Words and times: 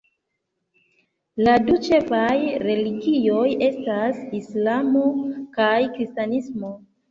La 1.47 1.53
du 1.65 1.75
ĉefaj 1.87 2.31
religioj 2.65 3.45
estas 3.69 4.19
Islamo 4.41 5.07
kaj 5.61 5.71
Kristanismo. 5.95 6.77